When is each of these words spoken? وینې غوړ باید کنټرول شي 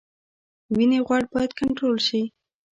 وینې 0.75 0.99
غوړ 1.05 1.21
باید 1.33 1.51
کنټرول 1.59 1.97
شي 2.07 2.21